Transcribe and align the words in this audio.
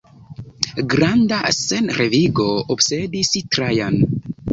Granda 0.93 1.41
senrevigo 1.57 2.47
obsedis 2.77 3.31
Trajan. 3.57 4.01